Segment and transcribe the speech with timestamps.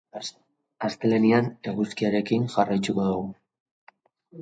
[0.87, 3.33] Astelehenean eguzkiarekin jarraituko dugu.